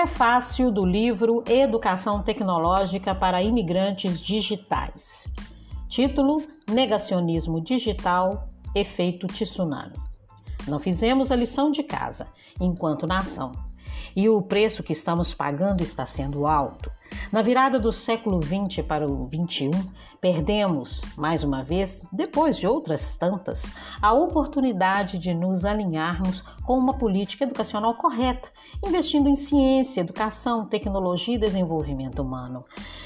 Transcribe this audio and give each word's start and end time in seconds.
Prefácio 0.00 0.70
do 0.70 0.86
livro 0.86 1.42
Educação 1.44 2.22
Tecnológica 2.22 3.16
para 3.16 3.42
Imigrantes 3.42 4.20
Digitais. 4.20 5.26
Título: 5.88 6.40
Negacionismo 6.70 7.60
Digital 7.60 8.48
Efeito 8.76 9.26
Tsunami. 9.26 9.96
Não 10.68 10.78
fizemos 10.78 11.32
a 11.32 11.36
lição 11.36 11.72
de 11.72 11.82
casa 11.82 12.28
enquanto 12.60 13.08
nação. 13.08 13.50
E 14.14 14.28
o 14.28 14.40
preço 14.40 14.84
que 14.84 14.92
estamos 14.92 15.34
pagando 15.34 15.82
está 15.82 16.06
sendo 16.06 16.46
alto. 16.46 16.92
Na 17.30 17.42
virada 17.42 17.78
do 17.78 17.92
século 17.92 18.40
XX 18.42 18.82
para 18.86 19.06
o 19.06 19.28
XXI, 19.28 19.70
perdemos, 20.18 21.02
mais 21.14 21.44
uma 21.44 21.62
vez, 21.62 22.00
depois 22.10 22.56
de 22.56 22.66
outras 22.66 23.16
tantas, 23.16 23.74
a 24.00 24.14
oportunidade 24.14 25.18
de 25.18 25.34
nos 25.34 25.66
alinharmos 25.66 26.40
com 26.64 26.78
uma 26.78 26.94
política 26.94 27.44
educacional 27.44 27.94
correta, 27.94 28.48
investindo 28.86 29.28
em 29.28 29.34
ciência, 29.34 30.00
educação, 30.00 30.64
tecnologia 30.64 31.34
e 31.34 31.38
desenvolvimento 31.38 32.22
humano. 32.22 32.64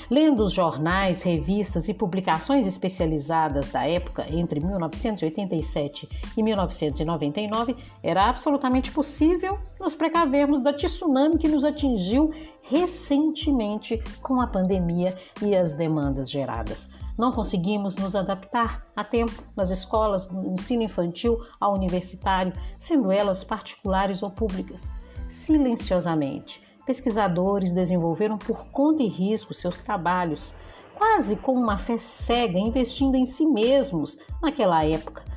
Lendo 0.09 0.45
os 0.45 0.53
jornais, 0.53 1.23
revistas 1.23 1.89
e 1.89 1.95
publicações 1.95 2.67
especializadas 2.67 3.71
da 3.71 3.89
época, 3.89 4.27
entre 4.31 4.61
1987 4.61 6.09
e 6.37 6.43
1999, 6.43 7.75
era 8.03 8.29
absolutamente 8.29 8.93
possível 8.93 9.59
nos 9.83 9.97
precavermos 9.97 10.61
da 10.61 10.73
tsunami 10.73 11.37
que 11.37 11.49
nos 11.49 11.65
atingiu 11.65 12.31
recentemente 12.63 14.01
com 14.23 14.41
a 14.41 14.47
pandemia 14.47 15.17
e 15.43 15.57
as 15.57 15.75
demandas 15.75 16.31
geradas. 16.31 16.89
Não 17.19 17.33
conseguimos 17.33 17.97
nos 17.97 18.15
adaptar 18.15 18.87
a 18.95 19.03
tempo 19.03 19.43
nas 19.57 19.71
escolas, 19.71 20.31
no 20.31 20.53
ensino 20.53 20.85
infantil 20.85 21.37
ao 21.61 21.75
universitário, 21.75 22.53
sendo 22.79 23.11
elas 23.11 23.43
particulares 23.43 24.23
ou 24.23 24.31
públicas. 24.31 24.89
Silenciosamente, 25.29 26.63
pesquisadores 26.87 27.75
desenvolveram 27.75 28.39
por 28.39 28.67
conta 28.67 29.03
e 29.03 29.09
risco 29.09 29.53
seus 29.53 29.83
trabalhos, 29.83 30.55
quase 30.95 31.35
com 31.35 31.55
uma 31.55 31.77
fé 31.77 31.99
cega, 31.99 32.59
investindo 32.59 33.17
em 33.17 33.27
si 33.27 33.45
mesmos 33.45 34.17
naquela 34.41 34.85
época. 34.85 35.32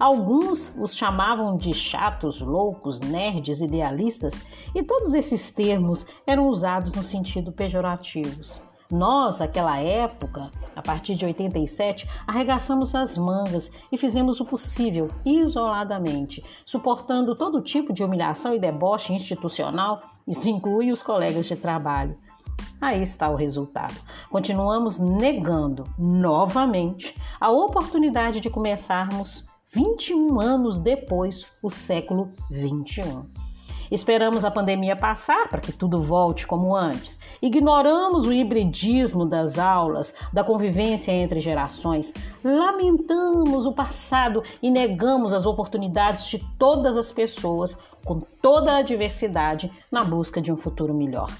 Alguns 0.00 0.72
os 0.78 0.96
chamavam 0.96 1.58
de 1.58 1.74
chatos, 1.74 2.40
loucos, 2.40 3.00
nerds, 3.00 3.60
idealistas, 3.60 4.40
e 4.74 4.82
todos 4.82 5.12
esses 5.12 5.50
termos 5.50 6.06
eram 6.26 6.48
usados 6.48 6.94
no 6.94 7.02
sentido 7.02 7.52
pejorativos. 7.52 8.62
Nós, 8.90 9.40
naquela 9.40 9.78
época, 9.78 10.50
a 10.74 10.80
partir 10.80 11.14
de 11.16 11.26
87, 11.26 12.08
arregaçamos 12.26 12.94
as 12.94 13.18
mangas 13.18 13.70
e 13.92 13.98
fizemos 13.98 14.40
o 14.40 14.44
possível 14.46 15.10
isoladamente, 15.22 16.42
suportando 16.64 17.36
todo 17.36 17.60
tipo 17.60 17.92
de 17.92 18.02
humilhação 18.02 18.54
e 18.54 18.58
deboche 18.58 19.12
institucional, 19.12 20.00
isso 20.26 20.48
inclui 20.48 20.90
os 20.90 21.02
colegas 21.02 21.44
de 21.44 21.56
trabalho. 21.56 22.16
Aí 22.80 23.02
está 23.02 23.28
o 23.28 23.36
resultado. 23.36 23.94
Continuamos 24.30 24.98
negando 24.98 25.84
novamente 25.98 27.14
a 27.38 27.50
oportunidade 27.50 28.40
de 28.40 28.48
começarmos 28.48 29.49
21 29.72 30.40
anos 30.40 30.80
depois 30.80 31.46
o 31.62 31.70
século 31.70 32.32
21. 32.50 33.24
Esperamos 33.88 34.44
a 34.44 34.50
pandemia 34.50 34.96
passar 34.96 35.48
para 35.48 35.60
que 35.60 35.70
tudo 35.70 36.02
volte 36.02 36.44
como 36.44 36.74
antes. 36.74 37.20
Ignoramos 37.40 38.26
o 38.26 38.32
hibridismo 38.32 39.24
das 39.24 39.60
aulas, 39.60 40.12
da 40.32 40.42
convivência 40.42 41.12
entre 41.12 41.40
gerações. 41.40 42.12
Lamentamos 42.42 43.64
o 43.64 43.72
passado 43.72 44.42
e 44.60 44.70
negamos 44.70 45.32
as 45.32 45.46
oportunidades 45.46 46.26
de 46.26 46.38
todas 46.58 46.96
as 46.96 47.12
pessoas, 47.12 47.78
com 48.04 48.20
toda 48.42 48.76
a 48.76 48.82
diversidade, 48.82 49.70
na 49.90 50.04
busca 50.04 50.40
de 50.40 50.52
um 50.52 50.56
futuro 50.56 50.94
melhor. 50.94 51.30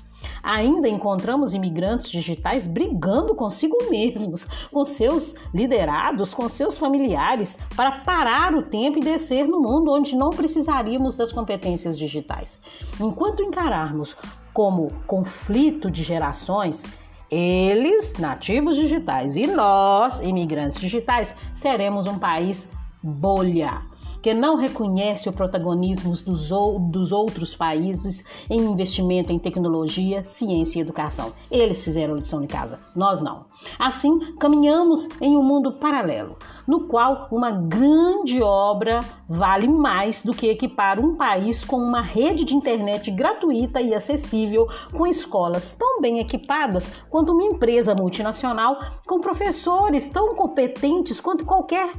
Ainda 0.43 0.89
encontramos 0.89 1.55
imigrantes 1.55 2.11
digitais 2.11 2.67
brigando 2.67 3.35
consigo 3.35 3.77
mesmos, 3.91 4.47
com 4.71 4.85
seus 4.85 5.35
liderados, 5.53 6.35
com 6.35 6.49
seus 6.49 6.77
familiares, 6.79 7.59
para 7.77 8.01
parar 8.01 8.55
o 8.55 8.63
tempo 8.63 8.99
e 8.99 9.03
descer 9.03 9.47
no 9.47 9.61
mundo 9.61 9.93
onde 9.93 10.17
não 10.17 10.31
precisaríamos 10.31 11.17
das 11.17 11.33
competências 11.33 11.99
digitais. 11.99 12.59
Enquanto 12.99 13.43
encararmos 13.43 14.17
como 14.53 14.91
conflito 15.07 15.91
de 15.91 16.03
gerações, 16.03 16.85
eles, 17.31 18.15
nativos 18.15 18.77
digitais, 18.77 19.37
e 19.37 19.47
nós, 19.47 20.19
imigrantes 20.21 20.81
digitais, 20.81 21.35
seremos 21.55 22.07
um 22.07 22.19
país 22.19 22.69
bolha 23.03 23.83
que 24.23 24.35
não 24.35 24.57
reconhece 24.57 25.29
o 25.29 25.33
protagonismo 25.33 26.11
dos, 26.11 26.51
dos 26.91 27.13
outros 27.13 27.55
países 27.55 28.25
em 28.49 28.61
investimento 28.61 29.33
em 29.33 29.39
tecnologia, 29.39 30.25
ciência 30.25 30.79
e 30.79 30.83
educação. 30.83 31.33
Eles 31.51 31.83
fizeram 31.83 32.15
a 32.15 32.19
lição 32.19 32.41
de 32.41 32.47
casa, 32.47 32.79
nós 32.95 33.21
não. 33.21 33.47
Assim, 33.79 34.35
caminhamos 34.37 35.09
em 35.21 35.37
um 35.37 35.43
mundo 35.43 35.73
paralelo, 35.73 36.37
no 36.67 36.87
qual 36.87 37.29
uma 37.31 37.51
grande 37.51 38.43
obra 38.43 39.01
vale 39.29 39.69
mais 39.69 40.23
do 40.23 40.33
que 40.33 40.49
equipar 40.49 40.99
um 40.99 41.15
país 41.15 41.65
com 41.65 41.77
uma 41.77 42.01
rede 42.01 42.45
de 42.45 42.55
internet 42.55 43.11
gratuita 43.11 43.81
e 43.81 43.95
acessível, 43.95 44.67
com 44.93 45.07
escolas 45.07 45.75
tão 45.75 46.01
bem 46.01 46.19
equipadas 46.19 46.91
quanto 47.11 47.33
uma 47.33 47.45
empresa 47.45 47.95
multinacional, 47.95 48.79
com 49.07 49.21
professores 49.21 50.09
tão 50.09 50.31
competentes 50.35 51.21
quanto 51.21 51.45
qualquer 51.45 51.93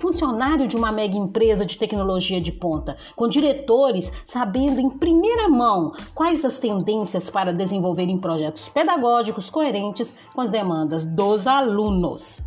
funcionário 0.00 0.66
de 0.66 0.76
uma 0.76 0.90
mega 0.90 1.16
empresa 1.16 1.64
de 1.64 1.78
tecnologia 1.78 2.40
de 2.40 2.50
ponta, 2.50 2.96
com 3.14 3.28
diretores 3.28 4.10
sabendo 4.24 4.80
em 4.80 4.88
primeira 4.88 5.48
mão 5.48 5.92
quais 6.14 6.44
as 6.44 6.58
tendências 6.58 7.28
para 7.28 7.52
desenvolverem 7.52 8.18
projetos 8.18 8.68
pedagógicos 8.68 9.50
coerentes 9.50 10.14
com 10.34 10.40
as 10.40 10.50
demandas 10.50 11.04
dos 11.04 11.46
alunos. 11.46 12.42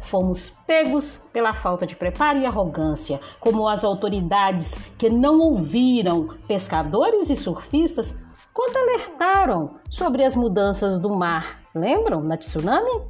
Fomos 0.00 0.50
pegos 0.66 1.18
pela 1.32 1.54
falta 1.54 1.86
de 1.86 1.96
preparo 1.96 2.38
e 2.38 2.46
arrogância, 2.46 3.20
como 3.40 3.66
as 3.66 3.84
autoridades 3.84 4.74
que 4.98 5.08
não 5.08 5.40
ouviram 5.40 6.28
pescadores 6.46 7.30
e 7.30 7.36
surfistas 7.36 8.14
quando 8.52 8.76
alertaram 8.76 9.76
sobre 9.90 10.22
as 10.22 10.36
mudanças 10.36 10.98
do 10.98 11.10
mar. 11.10 11.62
Lembram 11.74 12.22
na 12.22 12.36
tsunami? 12.36 13.02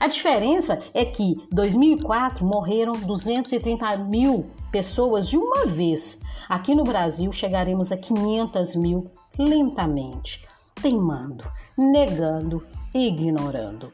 A 0.00 0.06
diferença 0.06 0.78
é 0.94 1.04
que 1.04 1.36
2004 1.52 2.46
morreram 2.46 2.92
230 2.92 3.96
mil 3.98 4.46
pessoas 4.70 5.28
de 5.28 5.36
uma 5.36 5.66
vez. 5.66 6.20
Aqui 6.48 6.74
no 6.74 6.84
Brasil 6.84 7.32
chegaremos 7.32 7.90
a 7.90 7.96
500 7.96 8.76
mil 8.76 9.10
lentamente, 9.36 10.46
teimando, 10.80 11.44
negando 11.76 12.64
e 12.94 13.08
ignorando. 13.08 13.92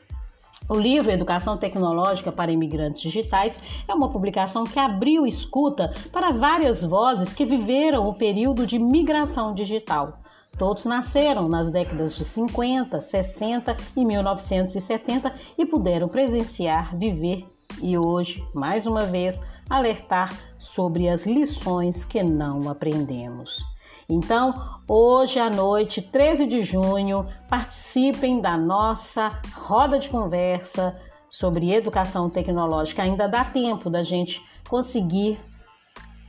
O 0.69 0.77
livro 0.77 1.11
Educação 1.11 1.59
Tecnológica 1.59 2.33
para 2.33 2.53
Imigrantes 2.53 3.03
Digitais 3.03 3.59
é 3.87 3.95
uma 3.95 4.09
publicação 4.09 4.65
que 4.65 4.79
abriu 4.79 5.27
escuta 5.27 5.93
para 6.11 6.33
várias 6.33 6.83
vozes 6.83 7.35
que 7.35 7.45
viveram 7.45 8.09
o 8.09 8.15
período 8.15 8.67
de 8.67 8.79
migração 8.79 9.53
digital. 9.53 10.24
Todos 10.59 10.85
nasceram 10.85 11.49
nas 11.49 11.69
décadas 11.69 12.17
de 12.17 12.25
50, 12.25 13.01
60 13.01 13.77
e 13.97 14.05
1970 14.05 15.35
e 15.59 15.67
puderam 15.67 16.09
presenciar, 16.09 16.97
viver 16.97 17.45
e 17.83 17.99
hoje, 17.99 18.47
mais 18.55 18.87
uma 18.87 19.05
vez, 19.05 19.41
alertar 19.69 20.33
sobre 20.59 21.09
as 21.09 21.27
lições 21.27 22.05
que 22.05 22.23
não 22.23 22.69
aprendemos. 22.69 23.65
Então, 24.09 24.79
hoje 24.87 25.41
à 25.41 25.51
noite, 25.51 26.01
13 26.01 26.47
de 26.47 26.61
junho, 26.61 27.27
participem 27.49 28.41
da 28.41 28.57
nossa 28.57 29.41
roda 29.55 29.99
de 29.99 30.09
conversa 30.09 31.01
sobre 31.29 31.73
educação 31.73 32.31
tecnológica. 32.31 33.03
Ainda 33.03 33.27
dá 33.27 33.45
tempo 33.45 33.91
da 33.91 34.03
gente 34.03 34.41
conseguir 34.69 35.41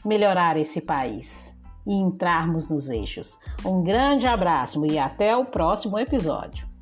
melhorar 0.03 0.57
esse 0.57 0.81
país 0.81 1.54
e 1.85 1.93
entrarmos 1.93 2.69
nos 2.69 2.89
eixos. 2.89 3.37
Um 3.65 3.83
grande 3.83 4.27
abraço 4.27 4.85
e 4.85 4.97
até 4.97 5.35
o 5.35 5.45
próximo 5.45 5.97
episódio. 5.99 6.74